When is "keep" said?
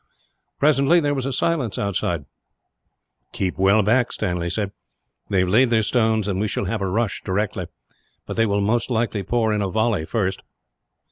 3.33-3.59